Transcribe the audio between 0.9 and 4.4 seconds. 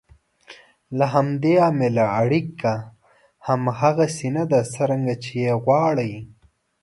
له همدې امله اړیکه هغسې